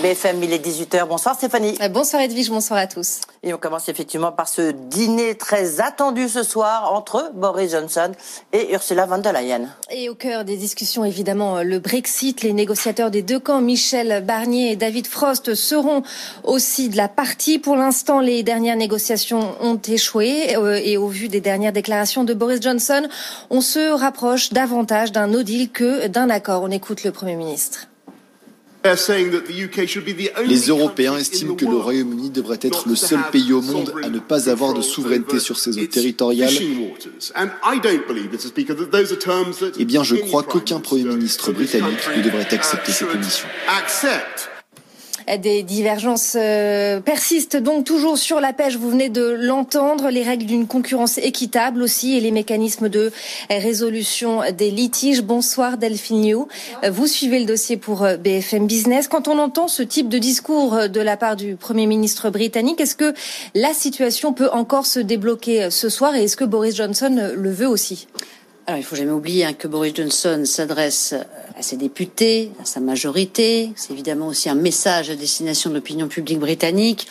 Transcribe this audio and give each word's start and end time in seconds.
BFM, 0.00 0.42
il 0.42 0.52
est 0.52 0.64
18h. 0.64 1.06
Bonsoir 1.06 1.34
Stéphanie. 1.34 1.76
Euh, 1.82 1.88
Bonsoir 1.88 2.22
Edwige, 2.22 2.48
bonsoir 2.48 2.78
à 2.78 2.86
tous. 2.86 3.20
Et 3.42 3.52
on 3.52 3.58
commence 3.58 3.88
effectivement 3.88 4.32
par 4.32 4.48
ce 4.48 4.70
dîner 4.72 5.34
très 5.34 5.80
attendu 5.80 6.28
ce 6.28 6.42
soir 6.42 6.92
entre 6.94 7.30
Boris 7.34 7.72
Johnson 7.72 8.12
et 8.52 8.72
Ursula 8.72 9.04
von 9.06 9.18
der 9.18 9.32
Leyen. 9.32 9.68
Et 9.90 10.08
au 10.08 10.14
cœur 10.14 10.44
des 10.44 10.56
discussions, 10.56 11.04
évidemment, 11.04 11.62
le 11.62 11.78
Brexit. 11.80 12.42
Les 12.42 12.52
négociateurs 12.52 13.10
des 13.10 13.22
deux 13.22 13.38
camps, 13.38 13.60
Michel 13.60 14.24
Barnier 14.24 14.72
et 14.72 14.76
David 14.76 15.06
Frost, 15.06 15.54
seront 15.54 16.02
aussi 16.44 16.88
de 16.88 16.96
la 16.96 17.08
partie. 17.08 17.58
Pour 17.58 17.76
l'instant, 17.76 18.20
les 18.20 18.42
dernières 18.42 18.76
négociations 18.76 19.54
ont 19.60 19.80
échoué. 19.86 20.56
euh, 20.56 20.80
Et 20.82 20.96
au 20.96 21.08
vu 21.08 21.28
des 21.28 21.40
dernières 21.40 21.72
déclarations 21.72 22.24
de 22.24 22.32
Boris 22.32 22.60
Johnson, 22.62 23.06
on 23.50 23.60
se 23.60 23.92
rapproche 23.92 24.52
davantage 24.52 25.12
d'un 25.12 25.26
no 25.26 25.42
deal 25.42 25.70
que 25.70 26.06
d'un 26.06 26.30
accord. 26.30 26.62
On 26.62 26.70
écoute 26.70 27.04
le 27.04 27.12
Premier 27.12 27.36
ministre. 27.36 27.89
Les 30.46 30.68
Européens 30.68 31.16
estiment 31.16 31.54
que 31.54 31.66
le 31.66 31.76
Royaume-Uni 31.76 32.30
devrait 32.30 32.58
être 32.62 32.88
le 32.88 32.96
seul 32.96 33.20
pays 33.30 33.52
au 33.52 33.60
monde 33.60 33.92
à 34.02 34.08
ne 34.08 34.18
pas 34.18 34.48
avoir 34.48 34.72
de 34.72 34.80
souveraineté 34.80 35.38
sur 35.38 35.58
ses 35.58 35.78
eaux 35.78 35.86
territoriales. 35.86 36.52
Eh 39.78 39.84
bien, 39.84 40.02
je 40.02 40.16
crois 40.16 40.42
qu'aucun 40.42 40.80
Premier 40.80 41.04
ministre 41.04 41.52
britannique 41.52 42.08
ne 42.16 42.22
devrait 42.22 42.54
accepter 42.54 42.92
ces 42.92 43.04
conditions. 43.04 43.48
Des 45.38 45.62
divergences 45.62 46.36
euh, 46.36 46.98
persistent 46.98 47.56
donc 47.56 47.84
toujours 47.84 48.18
sur 48.18 48.40
la 48.40 48.52
pêche. 48.52 48.76
Vous 48.76 48.90
venez 48.90 49.08
de 49.08 49.22
l'entendre. 49.22 50.10
Les 50.10 50.24
règles 50.24 50.46
d'une 50.46 50.66
concurrence 50.66 51.18
équitable 51.18 51.82
aussi 51.82 52.16
et 52.16 52.20
les 52.20 52.32
mécanismes 52.32 52.88
de 52.88 53.12
résolution 53.48 54.40
des 54.56 54.72
litiges. 54.72 55.22
Bonsoir 55.22 55.78
Delphine 55.78 56.28
Liu. 56.28 56.38
Vous 56.90 57.06
suivez 57.06 57.38
le 57.38 57.46
dossier 57.46 57.76
pour 57.76 58.02
euh, 58.02 58.16
BFM 58.16 58.66
Business. 58.66 59.06
Quand 59.06 59.28
on 59.28 59.38
entend 59.38 59.68
ce 59.68 59.82
type 59.82 60.08
de 60.08 60.18
discours 60.18 60.74
euh, 60.74 60.88
de 60.88 61.00
la 61.00 61.16
part 61.16 61.36
du 61.36 61.54
Premier 61.54 61.86
ministre 61.86 62.30
britannique, 62.30 62.80
est-ce 62.80 62.96
que 62.96 63.14
la 63.54 63.72
situation 63.72 64.32
peut 64.32 64.50
encore 64.50 64.86
se 64.86 64.98
débloquer 64.98 65.70
ce 65.70 65.88
soir? 65.88 66.16
Et 66.16 66.24
est-ce 66.24 66.36
que 66.36 66.44
Boris 66.44 66.74
Johnson 66.74 67.32
le 67.36 67.50
veut 67.50 67.68
aussi? 67.68 68.08
Alors, 68.70 68.78
il 68.78 68.84
faut 68.84 68.94
jamais 68.94 69.10
oublier 69.10 69.44
hein, 69.44 69.52
que 69.52 69.66
Boris 69.66 69.92
Johnson 69.96 70.42
s'adresse 70.44 71.12
à 71.56 71.60
ses 71.60 71.76
députés, 71.76 72.52
à 72.62 72.64
sa 72.64 72.78
majorité. 72.78 73.72
C'est 73.74 73.92
évidemment 73.92 74.28
aussi 74.28 74.48
un 74.48 74.54
message 74.54 75.10
à 75.10 75.16
destination 75.16 75.70
de 75.70 75.74
l'opinion 75.74 76.06
publique 76.06 76.38
britannique. 76.38 77.08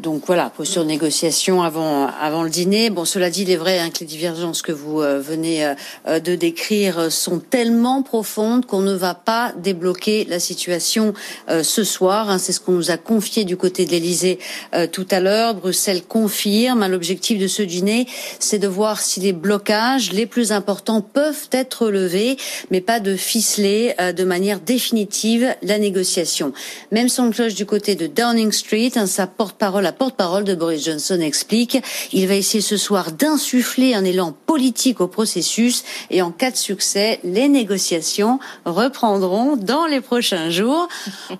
Donc 0.00 0.22
voilà, 0.26 0.48
posture 0.48 0.82
de 0.82 0.88
négociation 0.88 1.62
avant 1.62 2.06
avant 2.06 2.42
le 2.42 2.48
dîner. 2.48 2.88
Bon, 2.88 3.04
cela 3.04 3.28
dit, 3.28 3.42
il 3.42 3.50
est 3.50 3.56
vrai 3.56 3.78
hein, 3.78 3.90
que 3.90 4.00
les 4.00 4.06
divergences 4.06 4.62
que 4.62 4.72
vous 4.72 5.02
euh, 5.02 5.20
venez 5.20 5.66
euh, 6.06 6.20
de 6.20 6.34
décrire 6.36 6.98
euh, 6.98 7.10
sont 7.10 7.38
tellement 7.38 8.02
profondes 8.02 8.64
qu'on 8.64 8.80
ne 8.80 8.94
va 8.94 9.14
pas 9.14 9.52
débloquer 9.58 10.24
la 10.24 10.40
situation 10.40 11.12
euh, 11.50 11.62
ce 11.62 11.84
soir. 11.84 12.30
hein. 12.30 12.38
C'est 12.38 12.52
ce 12.52 12.60
qu'on 12.60 12.72
nous 12.72 12.90
a 12.90 12.96
confié 12.96 13.44
du 13.44 13.58
côté 13.58 13.84
de 13.84 13.90
l'Élysée 13.90 14.38
euh, 14.74 14.86
tout 14.86 15.06
à 15.10 15.20
l'heure. 15.20 15.54
Bruxelles 15.54 16.02
confirme. 16.02 16.82
hein, 16.82 16.88
L'objectif 16.88 17.38
de 17.38 17.46
ce 17.46 17.62
dîner, 17.62 18.06
c'est 18.38 18.58
de 18.58 18.68
voir 18.68 19.00
si 19.02 19.20
les 19.20 19.34
blocages 19.34 20.12
les 20.12 20.24
plus 20.24 20.50
importants 20.50 21.02
peuvent 21.02 21.48
être 21.52 21.88
levés, 21.90 22.38
mais 22.70 22.80
pas 22.80 23.00
de 23.00 23.16
ficeler 23.16 23.94
euh, 24.00 24.12
de 24.12 24.24
manière 24.24 24.60
définitive 24.60 25.54
la 25.62 25.78
négociation. 25.78 26.54
Même 26.90 27.10
son 27.10 27.30
cloche 27.30 27.54
du 27.54 27.66
côté 27.66 27.96
de 27.96 28.06
Downing 28.06 28.50
Street, 28.52 28.92
hein, 28.96 29.06
sa 29.06 29.26
porte-parole, 29.26 29.89
la 29.90 29.96
porte-parole 29.96 30.44
de 30.44 30.54
Boris 30.54 30.84
Johnson 30.84 31.18
explique, 31.20 31.76
il 32.12 32.28
va 32.28 32.36
essayer 32.36 32.60
ce 32.60 32.76
soir 32.76 33.10
d'insuffler 33.10 33.92
un 33.92 34.04
élan 34.04 34.32
politique 34.46 35.00
au 35.00 35.08
processus 35.08 35.82
et 36.10 36.22
en 36.22 36.30
cas 36.30 36.52
de 36.52 36.56
succès, 36.56 37.18
les 37.24 37.48
négociations 37.48 38.38
reprendront 38.64 39.56
dans 39.56 39.86
les 39.86 40.00
prochains 40.00 40.48
jours. 40.48 40.86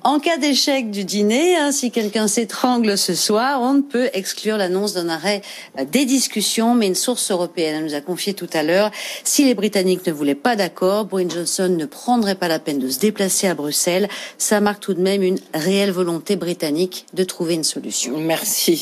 En 0.02 0.18
cas 0.18 0.36
d'échec 0.36 0.90
du 0.90 1.04
dîner, 1.04 1.56
hein, 1.58 1.70
si 1.70 1.92
quelqu'un 1.92 2.26
s'étrangle 2.26 2.98
ce 2.98 3.14
soir, 3.14 3.62
on 3.62 3.74
ne 3.74 3.82
peut 3.82 4.10
exclure 4.14 4.56
l'annonce 4.56 4.94
d'un 4.94 5.08
arrêt 5.08 5.42
euh, 5.78 5.84
des 5.84 6.04
discussions, 6.04 6.74
mais 6.74 6.88
une 6.88 6.96
source 6.96 7.30
européenne 7.30 7.84
nous 7.84 7.94
a 7.94 8.00
confié 8.00 8.34
tout 8.34 8.50
à 8.52 8.64
l'heure, 8.64 8.90
si 9.22 9.44
les 9.44 9.54
Britanniques 9.54 10.04
ne 10.08 10.12
voulaient 10.12 10.34
pas 10.34 10.56
d'accord, 10.56 11.04
Boris 11.04 11.32
Johnson 11.32 11.68
ne 11.68 11.86
prendrait 11.86 12.34
pas 12.34 12.48
la 12.48 12.58
peine 12.58 12.80
de 12.80 12.88
se 12.88 12.98
déplacer 12.98 13.46
à 13.46 13.54
Bruxelles. 13.54 14.08
Ça 14.38 14.60
marque 14.60 14.80
tout 14.80 14.94
de 14.94 15.00
même 15.00 15.22
une 15.22 15.38
réelle 15.54 15.92
volonté 15.92 16.34
britannique 16.34 17.06
de 17.14 17.22
trouver 17.22 17.54
une 17.54 17.62
solution. 17.62 18.18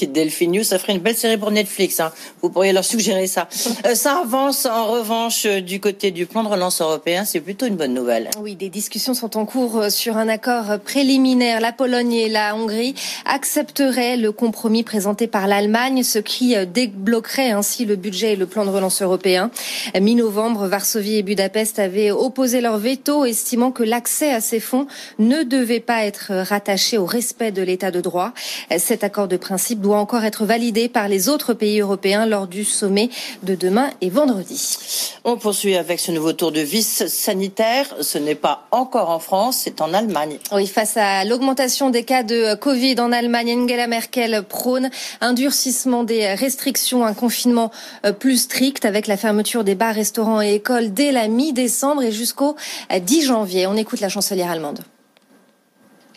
Delphine 0.06 0.52
News. 0.52 0.64
Ça 0.64 0.78
ferait 0.78 0.92
une 0.92 1.00
belle 1.00 1.16
série 1.16 1.36
pour 1.36 1.50
Netflix. 1.50 2.00
Hein. 2.00 2.12
Vous 2.42 2.50
pourriez 2.50 2.72
leur 2.72 2.84
suggérer 2.84 3.26
ça. 3.26 3.48
Euh, 3.86 3.94
ça 3.94 4.20
avance 4.20 4.66
en 4.66 4.86
revanche 4.86 5.46
euh, 5.46 5.60
du 5.60 5.80
côté 5.80 6.10
du 6.10 6.26
plan 6.26 6.42
de 6.42 6.48
relance 6.48 6.80
européen. 6.80 7.24
C'est 7.24 7.40
plutôt 7.40 7.66
une 7.66 7.76
bonne 7.76 7.94
nouvelle. 7.94 8.30
Oui, 8.40 8.54
des 8.54 8.68
discussions 8.68 9.14
sont 9.14 9.36
en 9.36 9.46
cours 9.46 9.78
euh, 9.78 9.90
sur 9.90 10.16
un 10.16 10.28
accord 10.28 10.78
préliminaire. 10.84 11.60
La 11.60 11.72
Pologne 11.72 12.12
et 12.12 12.28
la 12.28 12.54
Hongrie 12.54 12.94
accepteraient 13.24 14.16
le 14.16 14.32
compromis 14.32 14.82
présenté 14.82 15.26
par 15.26 15.46
l'Allemagne, 15.46 16.02
ce 16.02 16.18
qui 16.18 16.54
débloquerait 16.66 17.50
ainsi 17.50 17.84
le 17.84 17.96
budget 17.96 18.32
et 18.32 18.36
le 18.36 18.46
plan 18.46 18.64
de 18.64 18.70
relance 18.70 19.02
européen. 19.02 19.50
Mi-novembre, 19.98 20.66
Varsovie 20.66 21.16
et 21.16 21.22
Budapest 21.22 21.78
avaient 21.78 22.10
opposé 22.10 22.60
leur 22.60 22.78
veto, 22.78 23.24
estimant 23.24 23.70
que 23.70 23.82
l'accès 23.82 24.30
à 24.32 24.40
ces 24.40 24.60
fonds 24.60 24.86
ne 25.18 25.42
devait 25.42 25.80
pas 25.80 26.04
être 26.04 26.32
rattaché 26.32 26.98
au 26.98 27.06
respect 27.06 27.52
de 27.52 27.62
l'état 27.62 27.90
de 27.90 28.00
droit. 28.00 28.32
Cet 28.78 29.04
accord 29.04 29.28
de 29.28 29.36
principe 29.38 29.80
doit 29.80 29.98
encore 29.98 30.24
être 30.24 30.44
validé 30.44 30.88
par 30.88 31.08
les 31.08 31.28
autres 31.28 31.54
pays 31.54 31.80
européens 31.80 32.26
lors 32.26 32.46
du 32.46 32.64
sommet 32.64 33.10
de 33.42 33.54
demain 33.54 33.90
et 34.00 34.10
vendredi. 34.10 34.78
On 35.24 35.36
poursuit 35.36 35.76
avec 35.76 36.00
ce 36.00 36.12
nouveau 36.12 36.32
tour 36.32 36.52
de 36.52 36.60
vis 36.60 37.06
sanitaire. 37.06 37.86
Ce 38.00 38.18
n'est 38.18 38.34
pas 38.34 38.66
encore 38.70 39.10
en 39.10 39.18
France, 39.18 39.62
c'est 39.64 39.80
en 39.80 39.94
Allemagne. 39.94 40.38
Oui, 40.52 40.66
face 40.66 40.96
à 40.96 41.24
l'augmentation 41.24 41.90
des 41.90 42.04
cas 42.04 42.22
de 42.22 42.54
Covid 42.54 43.00
en 43.00 43.12
Allemagne, 43.12 43.52
Angela 43.52 43.86
Merkel 43.86 44.42
prône 44.48 44.90
un 45.20 45.32
durcissement 45.32 46.04
des 46.04 46.34
restrictions, 46.34 47.04
un 47.04 47.14
confinement 47.14 47.70
euh, 48.04 48.12
plus 48.12 48.42
strict 48.42 48.84
avec 48.84 49.06
la 49.06 49.16
fermeture 49.16 49.64
des 49.64 49.74
bars, 49.74 49.94
restaurants 49.94 50.42
et 50.42 50.54
écoles 50.54 50.92
dès 50.92 51.12
la 51.12 51.28
mi-décembre 51.28 52.02
et 52.02 52.12
jusqu'au 52.12 52.56
euh, 52.92 52.98
10 52.98 53.22
janvier. 53.26 53.66
On 53.66 53.76
écoute 53.76 54.00
la 54.00 54.08
chancelière 54.08 54.50
allemande. 54.50 54.80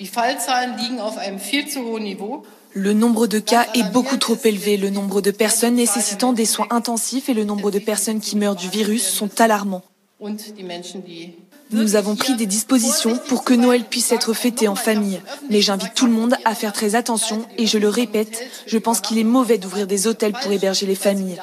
Die 0.01 0.07
Fallzahlen 0.07 0.79
liegen 0.79 0.99
auf 0.99 1.19
einem 1.19 1.37
viel 1.37 1.67
zu 1.67 1.85
hohen 1.85 2.01
Niveau. 2.01 2.43
Le 2.73 2.93
nombre 2.93 3.27
de 3.27 3.39
cas 3.39 3.67
est 3.75 3.91
beaucoup 3.91 4.15
trop 4.15 4.37
élevé. 4.45 4.77
Le 4.77 4.89
nombre 4.89 5.19
de 5.19 5.31
personnes 5.31 5.75
nécessitant 5.75 6.31
des 6.31 6.45
soins 6.45 6.67
intensifs 6.69 7.27
et 7.27 7.33
le 7.33 7.43
nombre 7.43 7.69
de 7.69 7.79
personnes 7.79 8.21
qui 8.21 8.37
meurent 8.37 8.55
du 8.55 8.69
virus 8.69 9.05
sont 9.05 9.41
alarmants. 9.41 9.83
Nous 11.71 11.95
avons 11.95 12.15
pris 12.15 12.35
des 12.35 12.45
dispositions 12.45 13.17
pour 13.27 13.43
que 13.43 13.53
Noël 13.53 13.85
puisse 13.85 14.11
être 14.11 14.33
fêté 14.33 14.67
en 14.67 14.75
famille. 14.75 15.19
Mais 15.49 15.61
j'invite 15.61 15.93
tout 15.95 16.05
le 16.05 16.11
monde 16.11 16.35
à 16.45 16.53
faire 16.53 16.73
très 16.73 16.95
attention 16.95 17.45
et 17.57 17.65
je 17.65 17.77
le 17.77 17.89
répète, 17.89 18.43
je 18.67 18.77
pense 18.77 19.01
qu'il 19.01 19.17
est 19.17 19.23
mauvais 19.23 19.57
d'ouvrir 19.57 19.87
des 19.87 20.05
hôtels 20.07 20.33
pour 20.33 20.51
héberger 20.51 20.85
les 20.85 20.95
familles. 20.95 21.41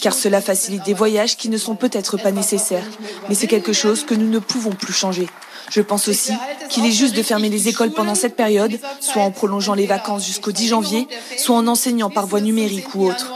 Car 0.00 0.14
cela 0.14 0.40
facilite 0.40 0.84
des 0.84 0.94
voyages 0.94 1.36
qui 1.36 1.48
ne 1.50 1.58
sont 1.58 1.76
peut-être 1.76 2.16
pas 2.16 2.32
nécessaires. 2.32 2.86
Mais 3.28 3.34
c'est 3.34 3.46
quelque 3.46 3.72
chose 3.72 4.04
que 4.04 4.14
nous 4.14 4.28
ne 4.28 4.38
pouvons 4.38 4.72
plus 4.72 4.92
changer. 4.92 5.26
Je 5.70 5.82
pense 5.82 6.08
aussi 6.08 6.32
qu'il 6.68 6.84
est 6.84 6.90
juste 6.90 7.14
de 7.14 7.22
fermer 7.22 7.48
les 7.48 7.68
écoles 7.68 7.92
pendant 7.92 8.16
cette 8.16 8.34
période, 8.34 8.76
soit 8.98 9.22
en 9.22 9.30
prolongeant 9.30 9.74
les 9.74 9.86
vacances 9.86 10.26
jusqu'au 10.26 10.50
10 10.50 10.68
janvier, 10.68 11.06
soit 11.36 11.56
en 11.56 11.68
enseignant 11.68 12.10
par 12.10 12.26
voie 12.26 12.40
numérique 12.40 12.94
ou 12.96 13.06
autre. 13.06 13.32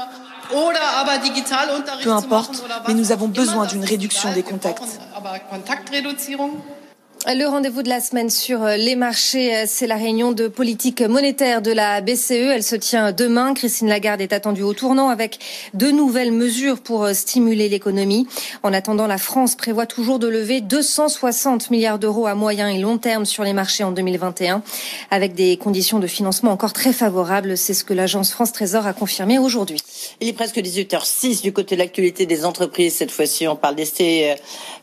Peu 2.03 2.11
importe, 2.11 2.65
mais 2.89 2.95
nous 2.95 3.13
avons 3.13 3.29
besoin 3.29 3.67
d'une 3.67 3.85
réduction 3.85 4.33
des 4.33 4.43
contacts. 4.43 4.83
Le 7.27 7.47
rendez-vous 7.47 7.83
de 7.83 7.89
la 7.89 8.01
semaine 8.01 8.29
sur 8.29 8.63
euh, 8.63 8.77
les 8.77 8.97
marchés, 8.97 9.57
euh, 9.57 9.65
c'est 9.67 9.87
la 9.87 9.97
réunion 9.97 10.33
de 10.33 10.47
politique 10.47 11.01
monétaire 11.01 11.63
de 11.63 11.73
la 11.73 12.03
BCE. 12.03 12.33
Elle 12.33 12.63
se 12.63 12.77
tient 12.77 13.13
demain. 13.13 13.55
Christine 13.55 13.89
Lagarde 13.89 14.21
est 14.21 14.35
attendue 14.35 14.61
au 14.61 14.75
tournant 14.75 15.09
avec 15.09 15.39
de 15.73 15.91
nouvelles 15.91 16.33
mesures 16.33 16.81
pour 16.81 17.05
euh, 17.05 17.15
stimuler 17.15 17.71
l'économie. 17.71 18.29
En 18.63 18.75
attendant, 18.75 19.07
la 19.07 19.17
France 19.17 19.55
prévoit 19.55 19.87
toujours 19.87 20.19
de 20.19 20.29
lever 20.29 20.61
260 20.61 21.71
milliards 21.71 21.99
d'euros 21.99 22.27
à 22.27 22.35
moyen 22.35 22.69
et 22.69 22.79
long 22.79 22.99
terme 22.99 23.25
sur 23.25 23.43
les 23.43 23.55
marchés 23.55 23.85
en 23.85 23.93
2021, 23.93 24.63
avec 25.11 25.35
des 25.35 25.57
conditions 25.57 26.01
de 26.01 26.07
financement 26.07 26.53
encore 26.53 26.75
très 26.75 26.93
favorables. 26.93 27.57
C'est 27.57 27.75
ce 27.75 27.85
que 27.85 27.95
l'agence 27.95 28.33
France 28.33 28.53
Trésor 28.53 28.87
a 28.87 28.93
confirmé 28.93 29.39
aujourd'hui. 29.39 29.81
Il 30.21 30.29
est 30.29 30.35
presque 30.35 30.59
18h06 30.59 31.41
du 31.41 31.55
côté 31.55 31.75
de 31.75 31.81
l'actualité 31.81 32.27
des 32.27 32.45
entreprises. 32.45 32.97
Cette 32.97 33.11
fois-ci, 33.11 33.49
on 33.49 33.57
parle 33.57 33.77
euh, 33.79 34.35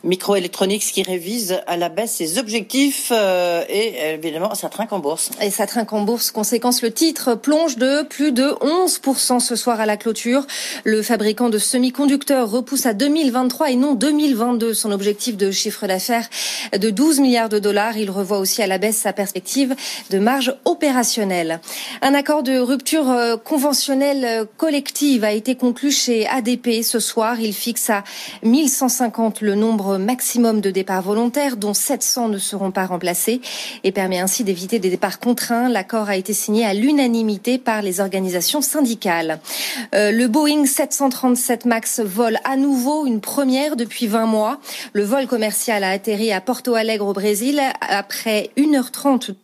microélectroniques 0.02 0.82
qui 0.82 1.04
révisent 1.04 1.60
à 1.68 1.76
la 1.76 1.88
baisse 1.88 2.16
ses 2.16 2.31
objectifs 2.38 3.10
euh, 3.12 3.64
et 3.68 4.14
évidemment, 4.14 4.54
ça 4.54 4.68
trinque 4.68 4.92
en 4.92 4.98
bourse. 4.98 5.30
Et 5.40 5.50
ça 5.50 5.66
trinque 5.66 5.92
en 5.92 6.02
bourse. 6.02 6.30
Conséquence, 6.30 6.82
le 6.82 6.92
titre 6.92 7.34
plonge 7.34 7.76
de 7.76 8.02
plus 8.02 8.32
de 8.32 8.50
11% 8.60 9.40
ce 9.40 9.56
soir 9.56 9.80
à 9.80 9.86
la 9.86 9.96
clôture. 9.96 10.46
Le 10.84 11.02
fabricant 11.02 11.48
de 11.48 11.58
semi-conducteurs 11.58 12.50
repousse 12.50 12.86
à 12.86 12.94
2023 12.94 13.70
et 13.70 13.76
non 13.76 13.94
2022 13.94 14.74
son 14.74 14.92
objectif 14.92 15.36
de 15.36 15.50
chiffre 15.50 15.86
d'affaires 15.86 16.28
de 16.76 16.90
12 16.90 17.20
milliards 17.20 17.48
de 17.48 17.58
dollars. 17.58 17.96
Il 17.96 18.10
revoit 18.10 18.38
aussi 18.38 18.62
à 18.62 18.66
la 18.66 18.78
baisse 18.78 18.96
sa 18.96 19.12
perspective 19.12 19.74
de 20.10 20.18
marge 20.18 20.54
opérationnelle. 20.64 21.60
Un 22.00 22.14
accord 22.14 22.42
de 22.42 22.58
rupture 22.58 23.10
euh, 23.10 23.36
conventionnelle 23.36 24.24
euh, 24.24 24.44
collective 24.56 25.24
a 25.24 25.32
été 25.32 25.54
conclu 25.54 25.90
chez 25.90 26.26
ADP 26.26 26.82
ce 26.82 26.98
soir. 26.98 27.40
Il 27.40 27.52
fixe 27.52 27.90
à 27.90 28.04
1150 28.42 29.40
le 29.40 29.54
nombre 29.54 29.98
maximum 29.98 30.60
de 30.60 30.70
départs 30.70 31.02
volontaires, 31.02 31.56
dont 31.56 31.74
700 31.74 32.21
ne 32.28 32.38
seront 32.38 32.70
pas 32.70 32.86
remplacés, 32.86 33.40
et 33.84 33.92
permet 33.92 34.18
ainsi 34.18 34.44
d'éviter 34.44 34.78
des 34.78 34.90
départs 34.90 35.18
contraints. 35.18 35.68
L'accord 35.68 36.08
a 36.08 36.16
été 36.16 36.32
signé 36.32 36.64
à 36.64 36.74
l'unanimité 36.74 37.58
par 37.58 37.82
les 37.82 38.00
organisations 38.00 38.62
syndicales. 38.62 39.40
Euh, 39.94 40.10
le 40.10 40.28
Boeing 40.28 40.66
737 40.66 41.64
MAX 41.64 42.00
vole 42.00 42.38
à 42.44 42.56
nouveau 42.56 43.06
une 43.06 43.20
première 43.20 43.76
depuis 43.76 44.06
20 44.06 44.26
mois. 44.26 44.58
Le 44.92 45.04
vol 45.04 45.26
commercial 45.26 45.84
a 45.84 45.90
atterri 45.90 46.32
à 46.32 46.40
Porto 46.40 46.74
Alegre 46.74 47.06
au 47.06 47.12
Brésil 47.12 47.60
après 47.80 48.50
1h30 48.56 49.34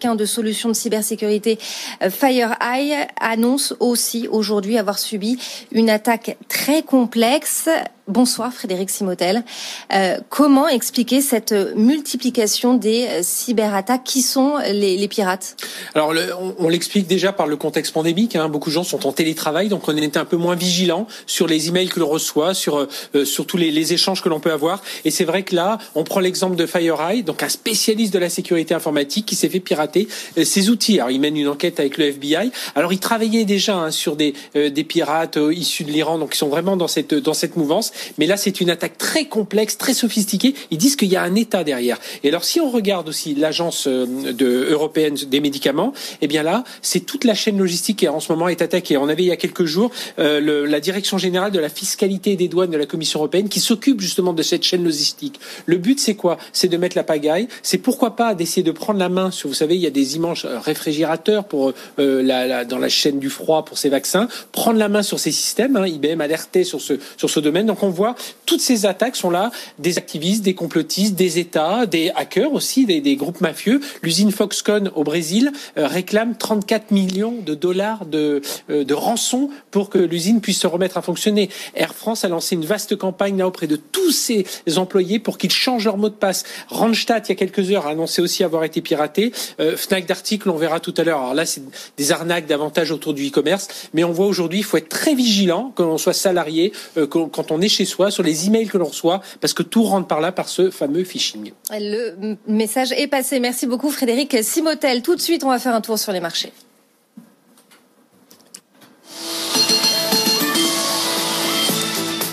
de 0.00 0.24
solutions 0.24 0.68
de 0.68 0.74
cybersécurité 0.74 1.58
euh, 2.02 2.10
FireEye 2.10 2.94
annonce 3.20 3.74
aussi 3.80 4.28
aujourd'hui 4.30 4.78
avoir 4.78 4.98
subi 4.98 5.38
une 5.72 5.90
attaque 5.90 6.36
très 6.48 6.82
complexe 6.82 7.68
Bonsoir 8.08 8.54
Frédéric 8.54 8.88
Simotel. 8.88 9.44
Euh, 9.92 10.16
comment 10.30 10.66
expliquer 10.66 11.20
cette 11.20 11.52
multiplication 11.76 12.72
des 12.72 13.06
euh, 13.06 13.20
cyberattaques 13.22 14.02
Qui 14.02 14.22
sont 14.22 14.54
les, 14.72 15.06
pirates? 15.08 15.56
Alors 15.94 16.14
on, 16.58 16.70
l'explique 16.70 17.06
déjà 17.06 17.34
par 17.34 17.46
le 17.46 17.56
contexte 17.56 17.92
pandémique. 17.92 18.34
Hein. 18.34 18.48
Beaucoup 18.48 18.70
de 18.70 18.74
gens 18.74 18.82
sont 18.82 19.06
en 19.06 19.12
télétravail, 19.12 19.68
donc 19.68 19.86
on 19.88 19.94
est 19.94 20.16
un 20.16 20.24
peu 20.24 20.38
moins 20.38 20.54
vigilant 20.54 21.06
sur 21.26 21.46
les 21.46 21.68
emails 21.68 21.88
que 21.88 22.00
l'on 22.00 22.08
reçoit, 22.08 22.54
sur 22.54 22.78
euh, 23.14 23.24
sur 23.26 23.46
tous 23.46 23.58
les, 23.58 23.70
les, 23.70 23.92
échanges 23.92 24.22
que 24.22 24.30
l'on 24.30 24.40
peut 24.40 24.52
avoir. 24.52 24.82
Et 25.04 25.10
c'est 25.10 25.24
vrai 25.24 25.42
que 25.42 25.54
là, 25.54 25.76
on 25.94 26.02
prend 26.02 26.20
l'exemple 26.20 26.56
de 26.56 26.64
FireEye, 26.64 27.22
donc 27.22 27.42
un 27.42 27.50
spécialiste 27.50 28.14
de 28.14 28.18
la 28.18 28.30
sécurité 28.30 28.72
informatique 28.72 29.26
qui 29.26 29.34
s'est 29.34 29.50
fait 29.50 29.60
pirater 29.60 30.08
euh, 30.38 30.44
ses 30.44 30.70
outils. 30.70 30.98
Alors 30.98 31.10
il 31.10 31.20
mène 31.20 31.36
une 31.36 31.48
enquête 31.48 31.78
avec 31.78 31.98
le 31.98 32.06
FBI. 32.06 32.52
Alors 32.74 32.94
il 32.94 33.00
travaillait 33.00 33.44
déjà 33.44 33.76
hein, 33.76 33.90
sur 33.90 34.16
des 34.16 34.32
euh, 34.56 34.70
des 34.70 34.84
pirates 34.84 35.38
issus 35.52 35.84
de 35.84 35.90
l'Iran, 35.90 36.18
donc 36.18 36.34
ils 36.34 36.38
sont 36.38 36.48
vraiment 36.48 36.78
dans 36.78 36.88
cette 36.88 37.12
dans 37.12 37.34
cette 37.34 37.56
mouvance. 37.56 37.92
Mais 38.18 38.26
là, 38.26 38.36
c'est 38.36 38.60
une 38.60 38.70
attaque 38.70 38.98
très 38.98 39.26
complexe, 39.26 39.78
très 39.78 39.94
sophistiquée. 39.94 40.54
Ils 40.70 40.78
disent 40.78 40.96
qu'il 40.96 41.08
y 41.08 41.16
a 41.16 41.22
un 41.22 41.34
État 41.34 41.64
derrière. 41.64 41.98
Et 42.22 42.28
alors, 42.28 42.44
si 42.44 42.60
on 42.60 42.70
regarde 42.70 43.08
aussi 43.08 43.34
l'agence 43.34 43.86
euh, 43.86 44.70
européenne 44.70 45.14
des 45.14 45.40
médicaments, 45.40 45.92
eh 46.20 46.26
bien 46.26 46.42
là, 46.42 46.64
c'est 46.82 47.00
toute 47.00 47.24
la 47.24 47.34
chaîne 47.34 47.58
logistique 47.58 47.98
qui 47.98 48.08
en 48.08 48.20
ce 48.20 48.32
moment 48.32 48.48
est 48.48 48.62
attaquée. 48.62 48.96
On 48.96 49.08
avait 49.08 49.22
il 49.22 49.28
y 49.28 49.32
a 49.32 49.36
quelques 49.36 49.64
jours 49.64 49.90
euh, 50.18 50.66
la 50.66 50.80
direction 50.80 51.18
générale 51.18 51.52
de 51.52 51.58
la 51.58 51.68
fiscalité 51.68 52.32
et 52.32 52.36
des 52.36 52.48
douanes 52.48 52.70
de 52.70 52.76
la 52.76 52.86
Commission 52.86 53.20
européenne 53.20 53.48
qui 53.48 53.60
s'occupe 53.60 54.00
justement 54.00 54.32
de 54.32 54.42
cette 54.42 54.62
chaîne 54.62 54.84
logistique. 54.84 55.40
Le 55.66 55.76
but, 55.76 55.98
c'est 56.00 56.14
quoi? 56.14 56.38
C'est 56.52 56.68
de 56.68 56.76
mettre 56.76 56.96
la 56.96 57.04
pagaille. 57.04 57.48
C'est 57.62 57.78
pourquoi 57.78 58.16
pas 58.16 58.34
d'essayer 58.34 58.62
de 58.62 58.70
prendre 58.70 58.98
la 58.98 59.08
main 59.08 59.30
sur, 59.30 59.48
vous 59.48 59.54
savez, 59.54 59.74
il 59.74 59.80
y 59.80 59.86
a 59.86 59.90
des 59.90 60.16
immenses 60.16 60.46
réfrigérateurs 60.46 61.44
pour 61.44 61.72
euh, 61.98 62.22
la, 62.22 62.46
la, 62.46 62.64
dans 62.64 62.78
la 62.78 62.88
chaîne 62.88 63.18
du 63.18 63.30
froid 63.30 63.64
pour 63.64 63.78
ces 63.78 63.88
vaccins. 63.88 64.28
Prendre 64.52 64.78
la 64.78 64.88
main 64.88 65.02
sur 65.02 65.18
ces 65.18 65.32
systèmes. 65.32 65.76
Hein, 65.76 65.86
IBM 65.86 66.20
alertait 66.20 66.64
sur 66.64 66.80
ce 66.80 66.94
sur 67.16 67.30
ce 67.30 67.40
domaine. 67.40 67.66
Voit 67.90 68.14
toutes 68.48 68.60
ces 68.62 68.86
attaques 68.86 69.14
sont 69.14 69.28
là 69.28 69.50
des 69.78 69.98
activistes, 69.98 70.42
des 70.42 70.54
complotistes, 70.54 71.14
des 71.14 71.38
États, 71.38 71.84
des 71.84 72.10
hackers 72.16 72.54
aussi, 72.54 72.86
des, 72.86 73.16
groupes 73.16 73.42
mafieux. 73.42 73.80
L'usine 74.02 74.32
Foxconn 74.32 74.90
au 74.94 75.04
Brésil 75.04 75.52
euh, 75.76 75.86
réclame 75.86 76.34
34 76.34 76.90
millions 76.90 77.34
de 77.44 77.54
dollars 77.54 78.06
de, 78.06 78.40
euh, 78.70 78.84
de 78.84 78.94
rançon 78.94 79.50
pour 79.70 79.90
que 79.90 79.98
l'usine 79.98 80.40
puisse 80.40 80.60
se 80.60 80.66
remettre 80.66 80.96
à 80.96 81.02
fonctionner. 81.02 81.50
Air 81.74 81.94
France 81.94 82.24
a 82.24 82.28
lancé 82.28 82.54
une 82.54 82.64
vaste 82.64 82.96
campagne 82.96 83.36
là 83.36 83.46
auprès 83.46 83.66
de 83.66 83.76
tous 83.76 84.12
ses 84.12 84.46
employés 84.76 85.18
pour 85.18 85.36
qu'ils 85.36 85.52
changent 85.52 85.84
leur 85.84 85.98
mot 85.98 86.08
de 86.08 86.14
passe. 86.14 86.44
Randstad, 86.68 87.24
il 87.26 87.28
y 87.28 87.32
a 87.32 87.34
quelques 87.34 87.70
heures, 87.70 87.86
a 87.86 87.90
annoncé 87.90 88.22
aussi 88.22 88.44
avoir 88.44 88.64
été 88.64 88.80
piraté. 88.80 89.30
Euh, 89.60 89.76
Fnac 89.76 90.06
d'articles, 90.06 90.48
on 90.48 90.56
verra 90.56 90.80
tout 90.80 90.94
à 90.96 91.04
l'heure. 91.04 91.18
Alors 91.18 91.34
là, 91.34 91.44
c'est 91.44 91.62
des 91.98 92.12
arnaques 92.12 92.46
davantage 92.46 92.92
autour 92.92 93.12
du 93.12 93.28
e-commerce, 93.28 93.68
mais 93.92 94.04
on 94.04 94.12
voit 94.12 94.26
aujourd'hui, 94.26 94.60
il 94.60 94.64
faut 94.64 94.78
être 94.78 94.88
très 94.88 95.14
vigilant 95.14 95.70
quand 95.74 95.86
on 95.86 95.98
soit 95.98 96.14
salarié, 96.14 96.72
quand 97.10 97.50
on 97.50 97.60
est 97.60 97.67
chez 97.68 97.84
soi, 97.84 98.10
sur 98.10 98.22
les 98.22 98.46
emails 98.46 98.68
que 98.68 98.78
l'on 98.78 98.86
reçoit, 98.86 99.20
parce 99.40 99.52
que 99.52 99.62
tout 99.62 99.82
rentre 99.82 100.06
par 100.06 100.20
là 100.20 100.32
par 100.32 100.48
ce 100.48 100.70
fameux 100.70 101.04
phishing. 101.04 101.52
Le 101.70 102.36
message 102.46 102.92
est 102.92 103.06
passé. 103.06 103.40
Merci 103.40 103.66
beaucoup 103.66 103.90
Frédéric 103.90 104.36
Simotel. 104.42 105.02
Tout 105.02 105.16
de 105.16 105.20
suite, 105.20 105.44
on 105.44 105.48
va 105.48 105.58
faire 105.58 105.74
un 105.74 105.80
tour 105.80 105.98
sur 105.98 106.12
les 106.12 106.20
marchés. 106.20 106.52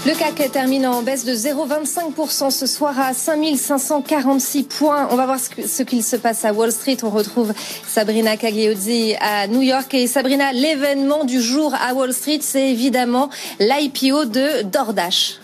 Le 0.05 0.13
CAC 0.13 0.51
termine 0.51 0.85
en 0.85 1.01
baisse 1.01 1.25
de 1.25 1.33
0,25% 1.33 2.51
ce 2.51 2.67
soir 2.67 2.99
à 2.99 3.15
5546 3.15 4.63
points. 4.63 5.07
On 5.09 5.15
va 5.15 5.25
voir 5.25 5.39
ce 5.39 5.81
qu'il 5.81 6.03
se 6.03 6.15
passe 6.15 6.45
à 6.45 6.53
Wall 6.53 6.71
Street. 6.71 6.97
On 7.01 7.09
retrouve 7.09 7.53
Sabrina 7.87 8.37
Cagliozzi 8.37 9.15
à 9.19 9.47
New 9.47 9.63
York. 9.63 9.91
Et 9.95 10.05
Sabrina, 10.05 10.53
l'événement 10.53 11.23
du 11.23 11.41
jour 11.41 11.73
à 11.73 11.95
Wall 11.95 12.13
Street, 12.13 12.37
c'est 12.41 12.69
évidemment 12.69 13.31
l'IPO 13.59 14.25
de 14.25 14.61
DoorDash. 14.61 15.39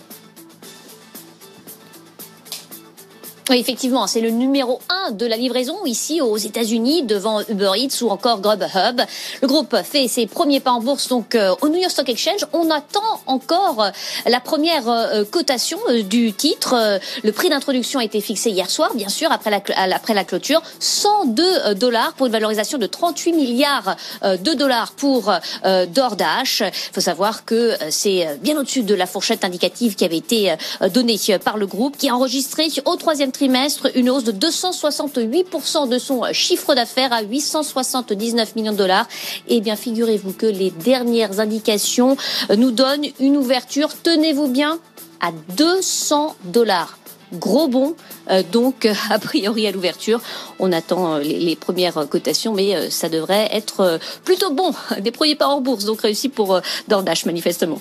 Effectivement, 3.50 4.06
c'est 4.06 4.20
le 4.20 4.30
numéro 4.30 4.80
un 4.88 5.10
de 5.10 5.26
la 5.26 5.36
livraison 5.36 5.84
ici 5.84 6.20
aux 6.20 6.36
États-Unis 6.36 7.02
devant 7.02 7.40
Uber 7.48 7.72
Eats 7.76 8.02
ou 8.02 8.08
encore 8.08 8.40
Grubhub. 8.40 9.02
Le 9.42 9.48
groupe 9.48 9.76
fait 9.82 10.06
ses 10.06 10.26
premiers 10.26 10.60
pas 10.60 10.70
en 10.70 10.80
bourse 10.80 11.08
donc 11.08 11.34
euh, 11.34 11.52
au 11.60 11.68
New 11.68 11.78
York 11.78 11.90
Stock 11.90 12.08
Exchange. 12.08 12.46
On 12.52 12.70
attend 12.70 13.00
encore 13.26 13.82
euh, 13.82 13.90
la 14.26 14.38
première 14.38 14.88
euh, 14.88 15.24
cotation 15.24 15.78
du 16.08 16.32
titre. 16.32 17.00
Le 17.24 17.32
prix 17.32 17.48
d'introduction 17.48 17.98
a 17.98 18.04
été 18.04 18.20
fixé 18.20 18.50
hier 18.50 18.70
soir, 18.70 18.94
bien 18.94 19.08
sûr, 19.08 19.32
après 19.32 19.50
la, 19.50 19.60
après 19.94 20.14
la 20.14 20.24
clôture, 20.24 20.62
102 20.78 21.74
dollars 21.74 22.12
pour 22.14 22.26
une 22.26 22.32
valorisation 22.32 22.78
de 22.78 22.86
38 22.86 23.32
milliards 23.32 23.96
de 24.22 24.54
dollars 24.54 24.92
pour 24.92 25.32
DoorDash. 25.64 26.60
Il 26.60 26.94
faut 26.94 27.00
savoir 27.00 27.44
que 27.44 27.76
c'est 27.90 28.38
bien 28.40 28.58
au-dessus 28.58 28.82
de 28.82 28.94
la 28.94 29.06
fourchette 29.06 29.44
indicative 29.44 29.94
qui 29.96 30.04
avait 30.04 30.18
été 30.18 30.54
donnée 30.92 31.18
par 31.44 31.56
le 31.56 31.66
groupe, 31.66 31.96
qui 31.96 32.08
a 32.08 32.14
enregistré 32.14 32.68
au 32.84 32.96
troisième 32.96 33.31
trimestre 33.32 33.88
une 33.94 34.10
hausse 34.10 34.24
de 34.24 34.32
268% 34.32 35.88
de 35.88 35.98
son 35.98 36.24
chiffre 36.32 36.74
d'affaires 36.74 37.12
à 37.12 37.22
879 37.22 38.56
millions 38.56 38.72
de 38.72 38.76
dollars. 38.76 39.08
Et 39.48 39.56
eh 39.56 39.60
bien, 39.60 39.76
figurez-vous 39.76 40.32
que 40.32 40.46
les 40.46 40.70
dernières 40.70 41.40
indications 41.40 42.16
nous 42.56 42.70
donnent 42.70 43.06
une 43.20 43.36
ouverture, 43.36 43.90
tenez-vous 44.02 44.48
bien, 44.48 44.78
à 45.20 45.32
200 45.56 46.36
dollars 46.44 46.98
gros 47.32 47.68
bond. 47.68 47.94
Euh, 48.30 48.42
donc, 48.52 48.86
a 49.10 49.18
priori, 49.18 49.66
à 49.66 49.72
l'ouverture, 49.72 50.20
on 50.58 50.72
attend 50.72 51.14
euh, 51.14 51.20
les, 51.20 51.38
les, 51.38 51.56
premières 51.56 52.06
cotations, 52.08 52.52
mais 52.52 52.76
euh, 52.76 52.90
ça 52.90 53.08
devrait 53.08 53.48
être 53.52 53.98
plutôt 54.24 54.52
bon. 54.52 54.74
Des 55.00 55.10
premiers 55.10 55.36
pas 55.36 55.46
en 55.46 55.60
bourse, 55.60 55.84
donc 55.84 56.02
réussi 56.02 56.28
pour 56.28 56.60
Dordash, 56.88 57.24
manifestement. 57.24 57.80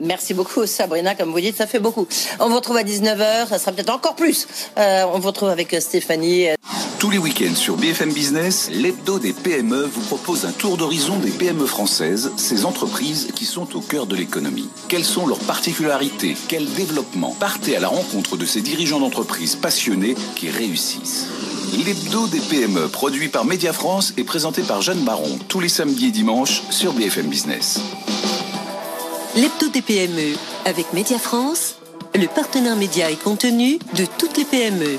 Merci 0.00 0.34
beaucoup 0.34 0.66
Sabrina, 0.66 1.14
comme 1.14 1.32
vous 1.32 1.40
dites, 1.40 1.56
ça 1.56 1.66
fait 1.66 1.78
beaucoup. 1.78 2.06
On 2.38 2.48
vous 2.48 2.56
retrouve 2.56 2.76
à 2.76 2.82
19h, 2.82 3.48
ça 3.48 3.58
sera 3.58 3.72
peut-être 3.72 3.92
encore 3.92 4.14
plus. 4.14 4.46
Euh, 4.78 5.04
on 5.12 5.18
vous 5.18 5.28
retrouve 5.28 5.48
avec 5.48 5.74
Stéphanie. 5.80 6.48
Tous 6.98 7.10
les 7.10 7.18
week-ends 7.18 7.54
sur 7.54 7.76
BFM 7.76 8.12
Business, 8.12 8.70
l'hebdo 8.72 9.18
des 9.18 9.34
PME 9.34 9.84
vous 9.84 10.00
propose 10.02 10.46
un 10.46 10.52
tour 10.52 10.78
d'horizon 10.78 11.18
des 11.18 11.30
PME 11.30 11.66
françaises, 11.66 12.32
ces 12.36 12.64
entreprises 12.64 13.28
qui 13.34 13.44
sont 13.44 13.76
au 13.76 13.80
cœur 13.80 14.06
de 14.06 14.16
l'économie. 14.16 14.70
Quelles 14.88 15.04
sont 15.04 15.26
leurs 15.26 15.38
particularités? 15.40 16.36
Quel 16.48 16.66
développement? 16.72 17.36
Partez 17.38 17.76
à 17.76 17.80
la 17.80 17.88
rencontre 17.88 18.38
de 18.38 18.46
ces 18.46 18.62
dirigeants 18.62 19.00
d'entreprises 19.00 19.56
passionnés 19.56 20.14
qui 20.36 20.48
réussissent. 20.48 21.26
L'hebdo 21.84 22.26
des 22.28 22.40
PME, 22.40 22.88
produit 22.88 23.28
par 23.28 23.44
Média 23.44 23.74
France 23.74 24.14
et 24.16 24.24
présenté 24.24 24.62
par 24.62 24.80
Jeanne 24.80 25.04
Baron, 25.04 25.38
tous 25.48 25.60
les 25.60 25.68
samedis 25.68 26.06
et 26.06 26.12
dimanches 26.12 26.62
sur 26.70 26.94
BFM 26.94 27.26
Business. 27.26 27.80
L'hebdo 29.36 29.68
des 29.68 29.82
PME 29.82 30.34
avec 30.64 30.94
Média 30.94 31.18
France, 31.18 31.76
le 32.14 32.26
partenaire 32.26 32.74
média 32.74 33.10
et 33.10 33.16
contenu 33.16 33.78
de 33.94 34.06
toutes 34.18 34.38
les 34.38 34.46
PME. 34.46 34.98